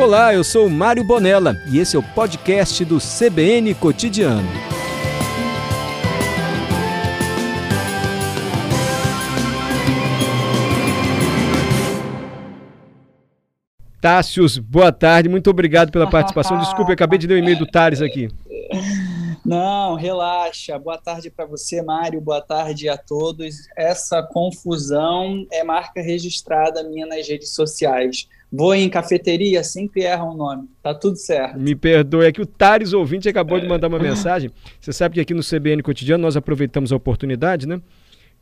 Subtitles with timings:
[0.00, 4.48] Olá, eu sou Mário Bonella e esse é o podcast do CBN Cotidiano.
[14.00, 16.58] Tássios, boa tarde, muito obrigado pela participação.
[16.58, 18.30] Desculpe, acabei de ler o e-mail do Tares aqui.
[19.44, 20.78] Não, relaxa.
[20.78, 22.22] Boa tarde para você, Mário.
[22.22, 23.68] Boa tarde a todos.
[23.76, 28.26] Essa confusão é marca registrada minha nas redes sociais.
[28.52, 30.68] Vou em cafeteria, sempre erra o nome.
[30.82, 31.58] Tá tudo certo.
[31.58, 34.50] Me perdoe, é que o Tares ouvinte acabou de mandar uma mensagem.
[34.80, 37.80] Você sabe que aqui no CBN Cotidiano nós aproveitamos a oportunidade, né?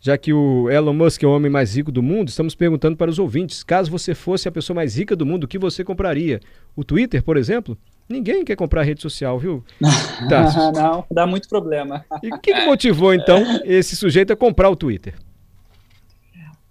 [0.00, 3.10] Já que o Elon Musk é o homem mais rico do mundo, estamos perguntando para
[3.10, 6.40] os ouvintes: caso você fosse a pessoa mais rica do mundo, o que você compraria?
[6.76, 7.76] O Twitter, por exemplo?
[8.08, 9.64] Ninguém quer comprar rede social, viu?
[10.28, 10.72] Tá.
[10.72, 12.04] Não, dá muito problema.
[12.22, 15.14] E o que, que motivou, então, esse sujeito a comprar o Twitter?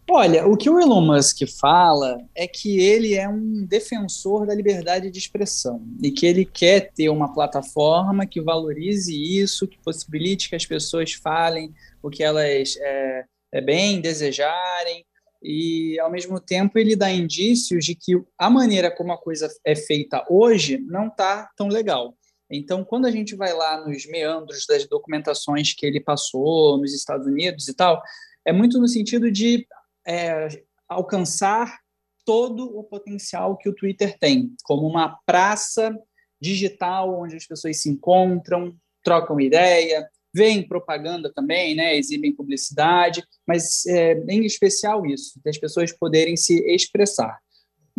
[0.10, 5.12] Olha, o que o Elon Musk fala é que ele é um defensor da liberdade
[5.12, 10.56] de expressão e que ele quer ter uma plataforma que valorize isso, que possibilite que
[10.56, 15.06] as pessoas falem o que elas é, é bem desejarem
[15.44, 19.76] e, ao mesmo tempo, ele dá indícios de que a maneira como a coisa é
[19.76, 22.18] feita hoje não está tão legal.
[22.50, 27.28] Então, quando a gente vai lá nos meandros das documentações que ele passou nos Estados
[27.28, 28.02] Unidos e tal,
[28.46, 29.68] é muito no sentido de
[30.08, 30.48] é,
[30.88, 31.80] alcançar
[32.26, 35.96] todo o potencial que o Twitter tem, como uma praça
[36.42, 43.86] digital onde as pessoas se encontram, trocam ideia, veem propaganda também, né, exibem publicidade, mas
[43.88, 47.40] é, em especial isso, das pessoas poderem se expressar.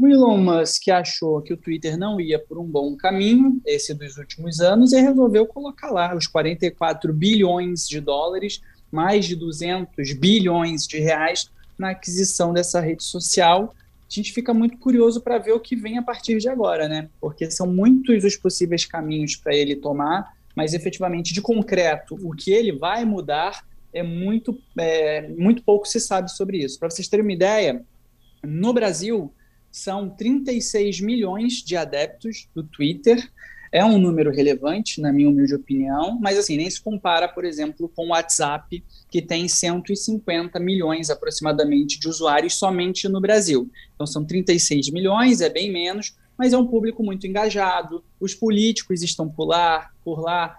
[0.00, 4.16] O Elon Musk achou que o Twitter não ia por um bom caminho, esse dos
[4.16, 8.60] últimos anos, e resolveu colocar lá os 44 bilhões de dólares,
[8.92, 13.74] mais de 200 bilhões de reais na aquisição dessa rede social.
[13.76, 17.08] A gente fica muito curioso para ver o que vem a partir de agora, né?
[17.20, 22.50] Porque são muitos os possíveis caminhos para ele tomar, mas efetivamente de concreto, o que
[22.50, 26.78] ele vai mudar é muito, é, muito pouco se sabe sobre isso.
[26.78, 27.84] Para vocês terem uma ideia,
[28.42, 29.32] no Brasil
[29.70, 33.30] são 36 milhões de adeptos do Twitter
[33.70, 37.88] é um número relevante, na minha humilde opinião, mas assim, nem se compara, por exemplo,
[37.94, 43.70] com o WhatsApp, que tem 150 milhões aproximadamente de usuários somente no Brasil.
[43.94, 48.04] Então são 36 milhões, é bem menos, mas é um público muito engajado.
[48.20, 50.56] Os políticos estão por lá, por lá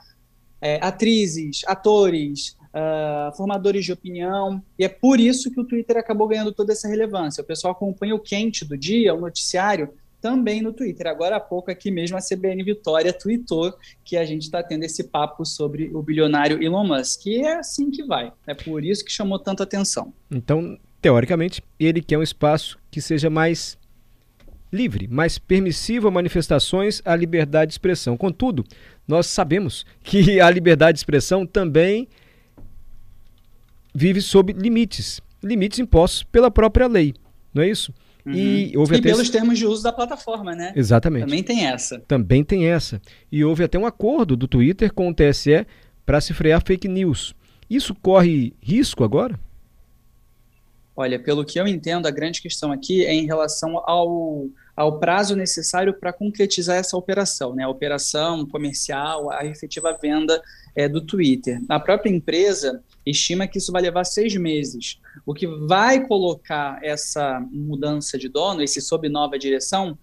[0.61, 6.27] é, atrizes, atores, uh, formadores de opinião, e é por isso que o Twitter acabou
[6.27, 7.41] ganhando toda essa relevância.
[7.41, 11.07] O pessoal acompanha o quente do dia, o noticiário, também no Twitter.
[11.07, 15.05] Agora há pouco aqui mesmo a CBN Vitória tweetou que a gente está tendo esse
[15.05, 17.25] papo sobre o bilionário Elon Musk.
[17.25, 18.31] E é assim que vai.
[18.45, 20.13] É por isso que chamou tanta atenção.
[20.29, 23.77] Então, teoricamente, ele quer um espaço que seja mais
[24.71, 28.15] livre, mais permissivo a manifestações à liberdade de expressão.
[28.15, 28.63] Contudo,
[29.07, 32.07] nós sabemos que a liberdade de expressão também
[33.93, 37.15] vive sob limites, limites impostos pela própria lei,
[37.53, 37.93] não é isso?
[38.29, 38.35] Uhum.
[38.35, 39.31] E, houve e até pelos esse...
[39.31, 40.71] termos de uso da plataforma, né?
[40.75, 41.25] Exatamente.
[41.25, 41.99] Também tem essa.
[42.07, 43.01] Também tem essa.
[43.31, 45.65] E houve até um acordo do Twitter com o TSE
[46.05, 47.33] para se frear fake news.
[47.69, 49.39] Isso corre risco agora?
[50.95, 55.35] Olha, pelo que eu entendo, a grande questão aqui é em relação ao, ao prazo
[55.35, 57.63] necessário para concretizar essa operação, né?
[57.63, 60.41] A operação comercial, a efetiva venda
[60.75, 61.61] é, do Twitter.
[61.69, 64.99] A própria empresa estima que isso vai levar seis meses.
[65.25, 69.97] O que vai colocar essa mudança de dono, esse sob nova direção,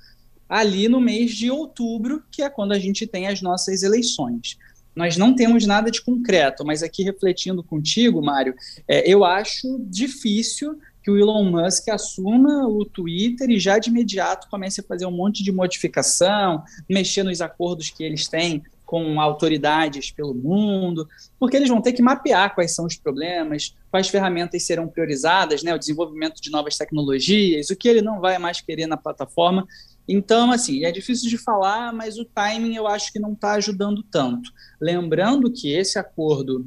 [0.48, 4.56] ali no mês de outubro, que é quando a gente tem as nossas eleições.
[4.94, 8.54] Nós não temos nada de concreto, mas aqui refletindo contigo, Mário,
[8.88, 14.48] é, eu acho difícil que o Elon Musk assuma o Twitter e já de imediato
[14.48, 20.12] comece a fazer um monte de modificação, mexer nos acordos que eles têm com autoridades
[20.12, 21.06] pelo mundo,
[21.38, 25.74] porque eles vão ter que mapear quais são os problemas, quais ferramentas serão priorizadas, né,
[25.74, 29.66] o desenvolvimento de novas tecnologias, o que ele não vai mais querer na plataforma.
[30.08, 34.05] Então, assim, é difícil de falar, mas o timing eu acho que não está ajudando
[34.05, 34.52] tanto.
[34.81, 36.64] Lembrando que esse acordo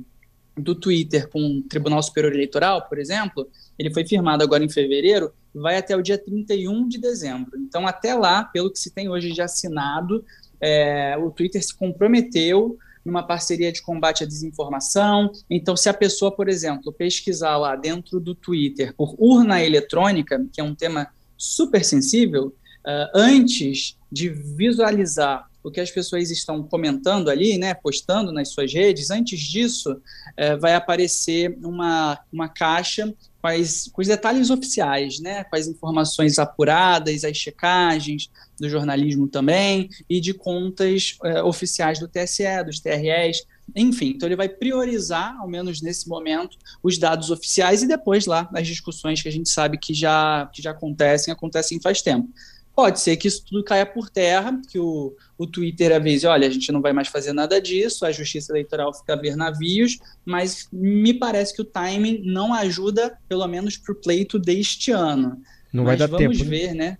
[0.57, 5.31] do Twitter com o Tribunal Superior Eleitoral, por exemplo, ele foi firmado agora em fevereiro,
[5.55, 7.57] vai até o dia 31 de dezembro.
[7.57, 10.25] Então, até lá, pelo que se tem hoje de assinado,
[10.61, 15.31] é, o Twitter se comprometeu numa parceria de combate à desinformação.
[15.49, 20.61] Então, se a pessoa, por exemplo, pesquisar lá dentro do Twitter por urna eletrônica, que
[20.61, 21.07] é um tema
[21.37, 28.31] super sensível, uh, antes de visualizar o que as pessoas estão comentando ali, né, postando
[28.31, 30.01] nas suas redes, antes disso,
[30.37, 35.67] é, vai aparecer uma, uma caixa com, as, com os detalhes oficiais, né, com as
[35.67, 38.29] informações apuradas, as checagens
[38.59, 43.45] do jornalismo também, e de contas é, oficiais do TSE, dos TREs,
[43.75, 48.49] enfim, então ele vai priorizar, ao menos nesse momento, os dados oficiais e depois lá
[48.53, 52.29] as discussões que a gente sabe que já, que já acontecem, acontecem faz tempo.
[52.75, 56.51] Pode ser que isso tudo caia por terra, que o, o Twitter avise, olha, a
[56.51, 60.67] gente não vai mais fazer nada disso, a justiça eleitoral fica a ver navios, mas
[60.71, 65.41] me parece que o timing não ajuda, pelo menos para o pleito deste ano.
[65.73, 66.33] Não mas vai dar vamos tempo.
[66.33, 66.91] Vamos ver, né?
[66.91, 66.97] né?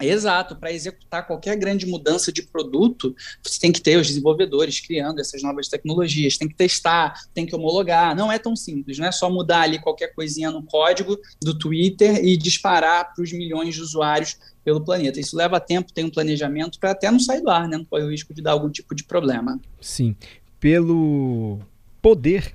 [0.00, 5.20] Exato, para executar qualquer grande mudança de produto, você tem que ter os desenvolvedores criando
[5.20, 8.14] essas novas tecnologias, tem que testar, tem que homologar.
[8.14, 12.24] Não é tão simples, não é só mudar ali qualquer coisinha no código do Twitter
[12.24, 15.18] e disparar para os milhões de usuários pelo planeta.
[15.18, 17.78] Isso leva tempo, tem um planejamento para até não sair do ar, né?
[17.78, 19.58] não correr o risco de dar algum tipo de problema.
[19.80, 20.14] Sim,
[20.60, 21.58] pelo
[22.00, 22.54] poder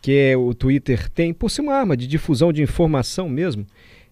[0.00, 3.66] que é, o Twitter tem, por ser uma arma de difusão de informação mesmo,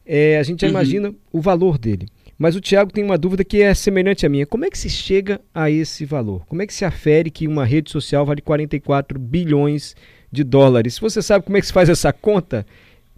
[0.04, 0.72] é, a gente já uhum.
[0.72, 2.08] imagina o valor dele.
[2.38, 4.46] Mas o Tiago tem uma dúvida que é semelhante à minha.
[4.46, 6.44] Como é que se chega a esse valor?
[6.46, 9.94] Como é que se afere que uma rede social vale 44 bilhões
[10.30, 10.98] de dólares?
[10.98, 12.66] Você sabe como é que se faz essa conta,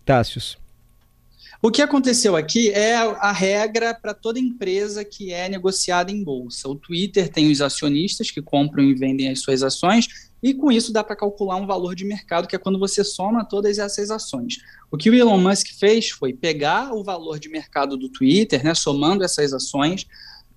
[0.05, 0.59] Tássios?
[1.63, 6.69] O que aconteceu aqui é a regra para toda empresa que é negociada em bolsa.
[6.69, 10.07] O Twitter tem os acionistas que compram e vendem as suas ações,
[10.43, 13.45] e com isso dá para calcular um valor de mercado, que é quando você soma
[13.45, 14.59] todas essas ações.
[14.91, 18.75] O que o Elon Musk fez foi pegar o valor de mercado do Twitter, né,
[18.75, 20.07] somando essas ações,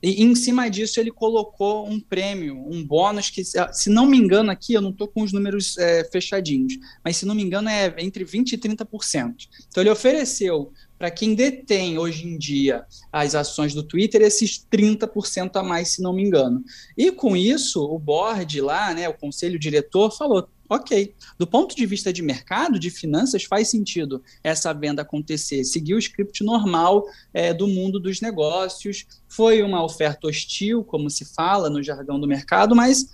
[0.01, 4.49] e em cima disso ele colocou um prêmio, um bônus que, se não me engano
[4.49, 7.93] aqui, eu não estou com os números é, fechadinhos, mas se não me engano é
[7.97, 9.47] entre 20% e 30%.
[9.67, 15.55] Então ele ofereceu para quem detém hoje em dia as ações do Twitter esses 30%
[15.55, 16.61] a mais, se não me engano.
[16.97, 21.85] E com isso, o board lá, né, o conselho diretor, falou: ok, do ponto de
[21.85, 25.63] vista de mercado, de finanças, faz sentido essa venda acontecer.
[25.63, 29.07] Seguiu o script normal é, do mundo dos negócios.
[29.27, 33.09] Foi uma oferta hostil, como se fala no jargão do mercado, mas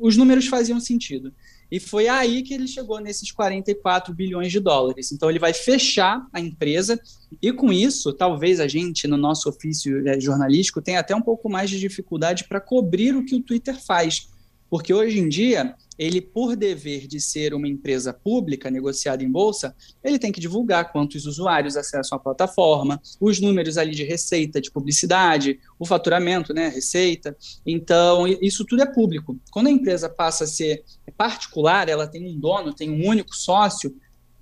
[0.00, 1.32] os números faziam sentido.
[1.70, 5.12] E foi aí que ele chegou nesses 44 bilhões de dólares.
[5.12, 6.98] Então, ele vai fechar a empresa,
[7.42, 11.48] e com isso, talvez a gente, no nosso ofício é, jornalístico, tenha até um pouco
[11.50, 14.28] mais de dificuldade para cobrir o que o Twitter faz.
[14.70, 19.74] Porque hoje em dia, ele, por dever de ser uma empresa pública negociada em bolsa,
[20.02, 24.70] ele tem que divulgar quantos usuários acessam a plataforma, os números ali de receita, de
[24.70, 27.36] publicidade, o faturamento, né, receita.
[27.66, 29.36] Então, isso tudo é público.
[29.50, 30.84] Quando a empresa passa a ser
[31.16, 33.94] particular, ela tem um dono, tem um único sócio,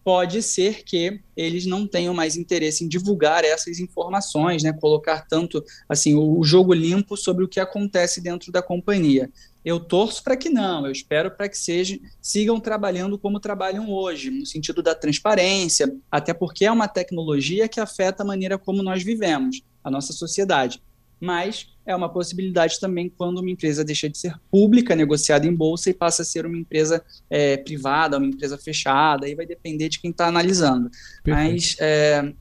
[0.07, 5.65] pode ser que eles não tenham mais interesse em divulgar essas informações, né, colocar tanto
[5.89, 9.29] assim o jogo limpo sobre o que acontece dentro da companhia.
[9.67, 14.31] Eu torço para que não, eu espero para que seja, sigam trabalhando como trabalham hoje,
[14.31, 19.03] no sentido da transparência, até porque é uma tecnologia que afeta a maneira como nós
[19.03, 20.81] vivemos, a nossa sociedade.
[21.21, 25.91] Mas é uma possibilidade também quando uma empresa deixa de ser pública, negociada em bolsa,
[25.91, 29.99] e passa a ser uma empresa é, privada, uma empresa fechada, aí vai depender de
[29.99, 30.89] quem está analisando.
[31.25, 31.53] Perfeito.
[31.53, 32.33] Mas é,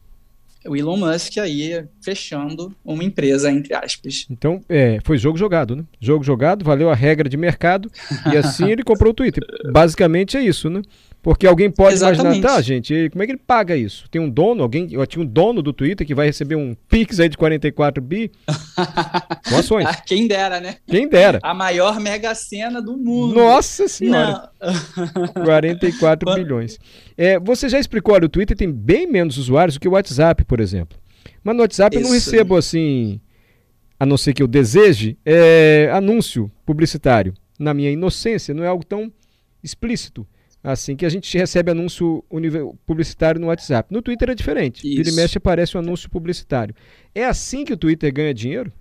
[0.67, 4.25] o Elon Musk aí fechando uma empresa, entre aspas.
[4.29, 5.83] Então, é, foi jogo jogado, né?
[5.99, 7.89] Jogo jogado, valeu a regra de mercado
[8.31, 9.43] e assim ele comprou o Twitter.
[9.71, 10.81] Basicamente é isso, né?
[11.25, 12.37] Porque alguém pode Exatamente.
[12.37, 14.07] imaginar, tá, gente, como é que ele paga isso?
[14.11, 17.19] Tem um dono, alguém, eu tinha um dono do Twitter que vai receber um Pix
[17.19, 18.31] aí de 44 bi
[19.49, 19.87] com ações.
[20.05, 20.75] Quem dera, né?
[20.85, 21.39] Quem dera.
[21.41, 23.33] A maior mega cena do mundo.
[23.33, 24.51] Nossa senhora.
[25.43, 26.77] 44 bilhões.
[27.17, 30.45] É, você já explicou, olha, o Twitter tem bem menos usuários do que o WhatsApp,
[30.45, 30.95] por exemplo.
[31.43, 32.05] Mas no WhatsApp isso.
[32.05, 33.19] eu não recebo assim,
[33.99, 37.33] a não ser que eu deseje, é, anúncio publicitário.
[37.57, 39.11] Na minha inocência, não é algo tão
[39.63, 40.27] explícito
[40.71, 42.23] assim que a gente recebe anúncio
[42.85, 43.93] publicitário no WhatsApp.
[43.93, 44.87] No Twitter é diferente.
[44.87, 44.97] Isso.
[44.97, 46.75] Vira e mexe aparece um anúncio publicitário.
[47.13, 48.71] É assim que o Twitter ganha dinheiro?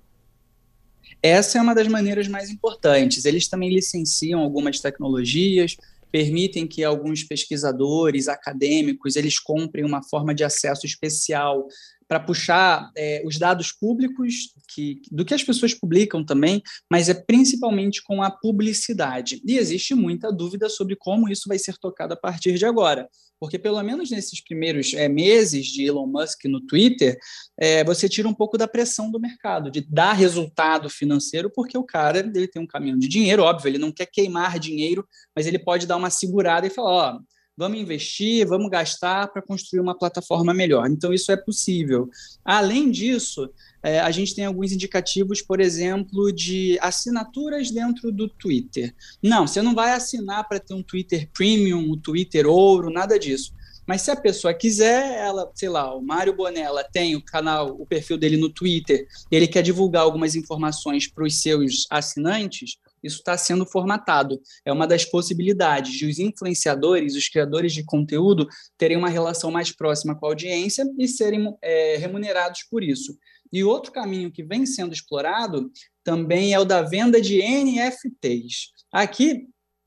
[1.22, 3.24] Essa é uma das maneiras mais importantes.
[3.24, 5.76] Eles também licenciam algumas tecnologias,
[6.14, 11.66] permitem que alguns pesquisadores, acadêmicos, eles comprem uma forma de acesso especial
[12.06, 17.14] para puxar é, os dados públicos que, do que as pessoas publicam também, mas é
[17.14, 19.42] principalmente com a publicidade.
[19.44, 23.08] E existe muita dúvida sobre como isso vai ser tocado a partir de agora,
[23.44, 27.18] porque pelo menos nesses primeiros é, meses de Elon Musk no Twitter,
[27.60, 31.84] é, você tira um pouco da pressão do mercado, de dar resultado financeiro, porque o
[31.84, 35.58] cara ele tem um caminhão de dinheiro, óbvio, ele não quer queimar dinheiro, mas ele
[35.58, 37.20] pode dar uma segurada e falar, ó,
[37.54, 40.88] vamos investir, vamos gastar para construir uma plataforma melhor.
[40.88, 42.08] Então, isso é possível.
[42.42, 43.50] Além disso,
[43.84, 48.94] é, a gente tem alguns indicativos, por exemplo, de assinaturas dentro do Twitter.
[49.22, 53.52] Não, você não vai assinar para ter um Twitter Premium, um Twitter Ouro, nada disso.
[53.86, 57.84] Mas se a pessoa quiser, ela, sei lá, o Mário Bonella tem o canal, o
[57.84, 63.36] perfil dele no Twitter, ele quer divulgar algumas informações para os seus assinantes, isso está
[63.36, 64.40] sendo formatado.
[64.64, 68.48] É uma das possibilidades de os influenciadores, os criadores de conteúdo,
[68.78, 73.14] terem uma relação mais próxima com a audiência e serem é, remunerados por isso.
[73.54, 75.70] E outro caminho que vem sendo explorado
[76.02, 78.72] também é o da venda de NFTs.
[78.92, 79.46] Aqui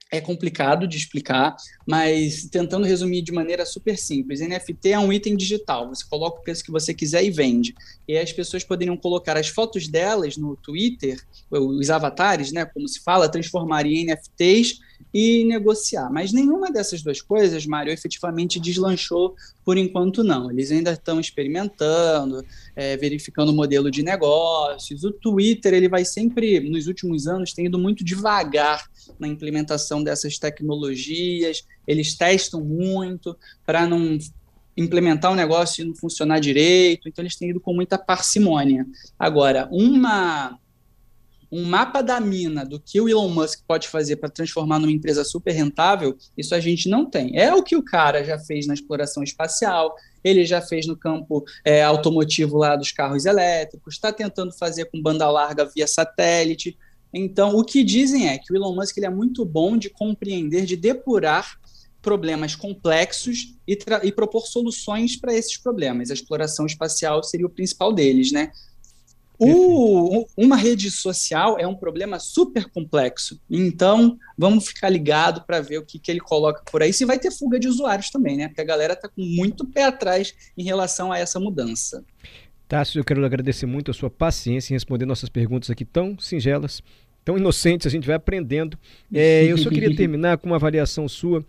[0.09, 1.53] é complicado de explicar,
[1.88, 5.88] mas tentando resumir de maneira super simples, NFT é um item digital.
[5.88, 7.74] Você coloca o preço que você quiser e vende.
[8.06, 11.17] E as pessoas poderiam colocar as fotos delas no Twitter,
[11.50, 14.79] os avatares, né, como se fala, transformar em NFTs
[15.13, 16.12] e negociar.
[16.12, 20.51] Mas nenhuma dessas duas coisas, Mário, efetivamente deslanchou por enquanto não.
[20.51, 25.03] Eles ainda estão experimentando, é, verificando o modelo de negócios.
[25.03, 28.89] O Twitter ele vai sempre, nos últimos anos, tem ido muito devagar
[29.20, 31.65] na implementação dessas tecnologias.
[31.88, 34.17] Eles testam muito para não
[34.75, 37.08] implementar o negócio e não funcionar direito.
[37.10, 38.86] Então eles têm ido com muita parcimônia.
[39.17, 40.60] Agora, uma
[41.51, 45.24] um mapa da mina do que o Elon Musk pode fazer para transformar numa empresa
[45.24, 47.38] super rentável, isso a gente não tem.
[47.39, 51.46] É o que o cara já fez na exploração espacial, ele já fez no campo
[51.63, 56.77] é, automotivo lá dos carros elétricos, está tentando fazer com banda larga via satélite.
[57.13, 60.65] Então, o que dizem é que o Elon Musk ele é muito bom de compreender,
[60.65, 61.58] de depurar
[62.07, 66.09] problemas complexos e, e propor soluções para esses problemas.
[66.09, 68.49] A exploração espacial seria o principal deles, né?
[69.37, 73.41] O, uma rede social é um problema super complexo.
[73.49, 76.93] Então, vamos ficar ligado para ver o que, que ele coloca por aí.
[76.93, 78.47] Se vai ter fuga de usuários também, né?
[78.47, 82.05] Porque a galera está com muito pé atrás em relação a essa mudança.
[82.69, 86.81] Tássio, eu quero agradecer muito a sua paciência em responder nossas perguntas aqui tão singelas,
[87.25, 88.79] tão inocentes, a gente vai aprendendo.
[89.13, 91.45] É, eu só queria terminar com uma avaliação sua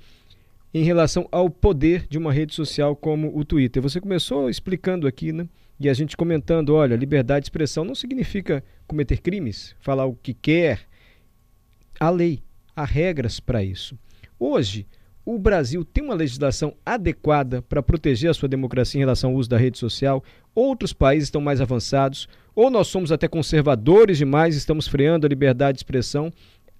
[0.73, 3.83] em relação ao poder de uma rede social como o Twitter.
[3.83, 5.49] Você começou explicando aqui, né?
[5.81, 10.35] E a gente comentando, olha, liberdade de expressão não significa cometer crimes, falar o que
[10.35, 10.81] quer.
[12.01, 12.43] Há lei,
[12.75, 13.97] há regras para isso.
[14.39, 14.87] Hoje,
[15.25, 19.49] o Brasil tem uma legislação adequada para proteger a sua democracia em relação ao uso
[19.49, 20.25] da rede social.
[20.55, 25.77] Outros países estão mais avançados, ou nós somos até conservadores demais, estamos freando a liberdade
[25.77, 26.33] de expressão.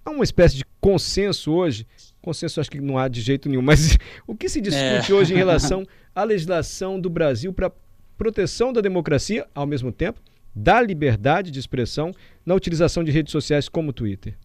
[0.03, 1.85] Há uma espécie de consenso hoje.
[2.21, 3.97] Consenso acho que não há de jeito nenhum, mas
[4.27, 5.15] o que se discute é.
[5.15, 7.71] hoje em relação à legislação do Brasil para
[8.17, 10.21] proteção da democracia, ao mesmo tempo,
[10.53, 12.11] da liberdade de expressão
[12.45, 14.37] na utilização de redes sociais como o Twitter?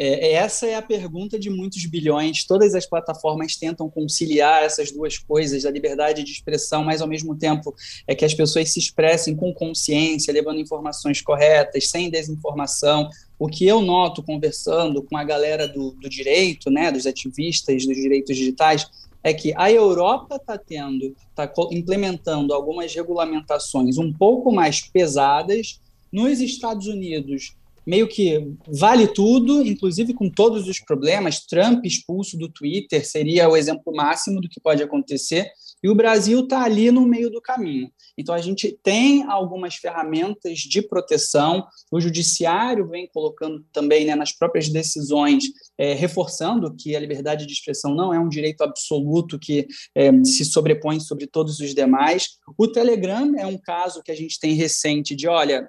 [0.00, 2.44] É, essa é a pergunta de muitos bilhões.
[2.44, 7.36] Todas as plataformas tentam conciliar essas duas coisas, a liberdade de expressão, mas ao mesmo
[7.36, 7.74] tempo
[8.06, 13.10] é que as pessoas se expressem com consciência, levando informações corretas, sem desinformação.
[13.38, 17.96] O que eu noto conversando com a galera do, do direito, né, dos ativistas dos
[17.96, 18.90] direitos digitais,
[19.22, 25.80] é que a Europa está tendo, está implementando algumas regulamentações um pouco mais pesadas.
[26.10, 27.54] Nos Estados Unidos,
[27.86, 31.40] meio que vale tudo, inclusive com todos os problemas.
[31.40, 35.50] Trump expulso do Twitter seria o exemplo máximo do que pode acontecer.
[35.82, 37.90] E o Brasil está ali no meio do caminho.
[38.16, 44.32] Então, a gente tem algumas ferramentas de proteção, o Judiciário vem colocando também né, nas
[44.32, 45.44] próprias decisões,
[45.76, 50.44] é, reforçando que a liberdade de expressão não é um direito absoluto que é, se
[50.44, 52.38] sobrepõe sobre todos os demais.
[52.56, 55.68] O Telegram é um caso que a gente tem recente de, olha,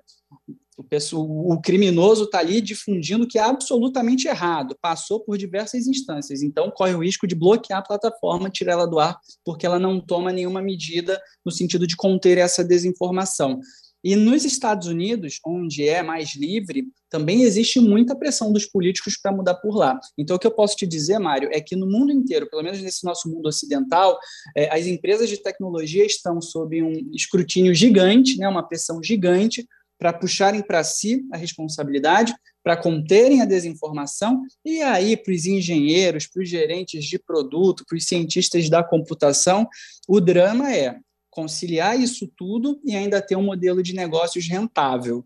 [0.79, 6.41] o, pessoal, o criminoso está ali difundindo que é absolutamente errado, passou por diversas instâncias,
[6.41, 9.99] então corre o risco de bloquear a plataforma, tirar ela do ar, porque ela não
[9.99, 13.59] toma nenhuma medida no sentido de conter essa desinformação.
[14.01, 19.33] E nos Estados Unidos, onde é mais livre, também existe muita pressão dos políticos para
[19.33, 19.99] mudar por lá.
[20.17, 22.81] Então, o que eu posso te dizer, Mário, é que no mundo inteiro, pelo menos
[22.81, 24.17] nesse nosso mundo ocidental,
[24.55, 29.67] é, as empresas de tecnologia estão sob um escrutínio gigante, né, uma pressão gigante
[29.99, 36.25] para puxarem para si a responsabilidade, para conterem a desinformação, e aí para os engenheiros,
[36.25, 39.67] para os gerentes de produto, para os cientistas da computação,
[40.07, 40.97] o drama é
[41.29, 45.25] conciliar isso tudo e ainda ter um modelo de negócios rentável.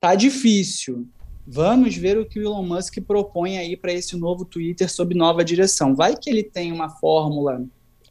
[0.00, 1.08] Tá difícil.
[1.46, 5.44] Vamos ver o que o Elon Musk propõe aí para esse novo Twitter sob nova
[5.44, 5.94] direção.
[5.94, 7.64] Vai que ele tem uma fórmula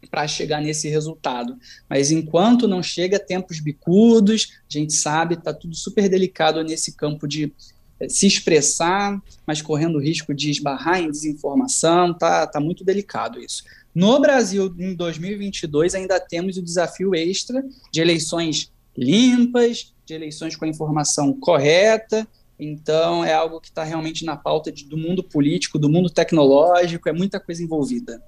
[0.10, 1.58] para chegar nesse resultado.
[1.90, 7.28] Mas enquanto não chega, tempos bicudos, a gente sabe, está tudo super delicado nesse campo
[7.28, 7.54] de
[8.00, 13.40] eh, se expressar, mas correndo o risco de esbarrar em desinformação, tá, tá muito delicado
[13.40, 13.64] isso.
[13.94, 20.66] No Brasil, em 2022, ainda temos o desafio extra de eleições limpas, de eleições com
[20.66, 22.28] a informação correta.
[22.58, 27.10] Então, é algo que está realmente na pauta de, do mundo político, do mundo tecnológico,
[27.10, 28.22] é muita coisa envolvida.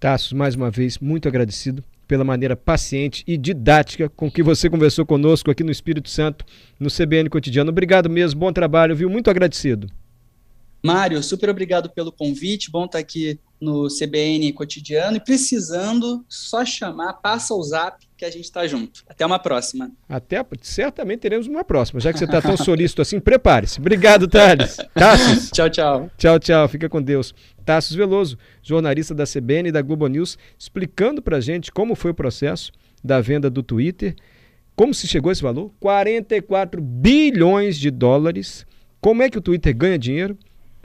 [0.00, 5.04] Tassos, mais uma vez, muito agradecido pela maneira paciente e didática com que você conversou
[5.04, 6.44] conosco aqui no Espírito Santo,
[6.80, 7.70] no CBN Cotidiano.
[7.70, 9.10] Obrigado mesmo, bom trabalho, viu?
[9.10, 9.88] Muito agradecido.
[10.82, 12.70] Mário, super obrigado pelo convite.
[12.70, 18.30] Bom estar aqui no CBN Cotidiano e precisando, só chamar, passa o zap que a
[18.30, 19.02] gente está junto.
[19.08, 19.90] Até uma próxima.
[20.08, 22.00] Até, certamente teremos uma próxima.
[22.00, 23.80] Já que você está tão solícito assim, prepare-se.
[23.80, 24.76] Obrigado, Thales.
[24.94, 25.50] Tassos.
[25.50, 26.10] tchau, tchau.
[26.16, 26.68] Tchau, tchau.
[26.68, 27.34] Fica com Deus.
[27.64, 32.14] Tassos Veloso, jornalista da CBN e da Globo News, explicando para gente como foi o
[32.14, 34.14] processo da venda do Twitter,
[34.76, 38.66] como se chegou a esse valor, 44 bilhões de dólares,
[39.00, 40.38] como é que o Twitter ganha dinheiro,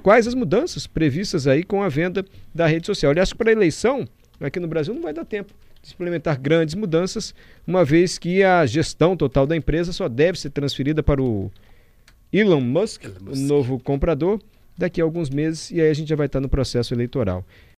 [0.06, 3.10] quais as mudanças previstas aí com a venda da rede social.
[3.10, 4.08] Aliás, para a eleição,
[4.40, 7.34] aqui no Brasil não vai dar tempo de implementar grandes mudanças,
[7.66, 11.52] uma vez que a gestão total da empresa só deve ser transferida para o
[12.32, 13.36] Elon Musk, Elon Musk.
[13.36, 14.40] o novo comprador,
[14.78, 17.44] daqui a alguns meses, e aí a gente já vai estar no processo eleitoral.